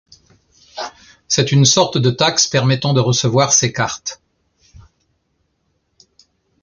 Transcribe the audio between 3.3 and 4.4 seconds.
ses cartes.